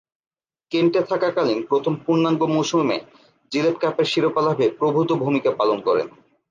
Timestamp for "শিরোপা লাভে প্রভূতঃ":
4.11-5.19